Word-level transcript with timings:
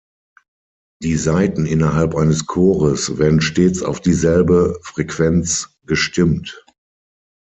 Die 1.03 1.15
Saiten 1.15 1.67
innerhalb 1.67 2.15
eines 2.15 2.47
Chores 2.47 3.19
werden 3.19 3.39
stets 3.39 3.83
auf 3.83 3.99
dieselbe 4.01 4.79
Frequenz 4.81 5.77
gestimmt. 5.85 6.65